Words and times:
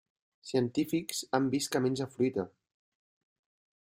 Científics 0.51 1.19
han 1.39 1.49
vist 1.57 1.71
que 1.75 1.81
menja 1.83 2.07
fruita. 2.15 2.47